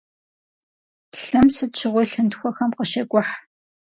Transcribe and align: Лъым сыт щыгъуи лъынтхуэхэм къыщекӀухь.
Лъым 1.27 1.47
сыт 1.55 1.71
щыгъуи 1.79 2.09
лъынтхуэхэм 2.11 2.71
къыщекӀухь. 2.77 3.33